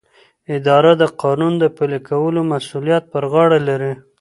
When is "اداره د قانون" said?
0.55-1.53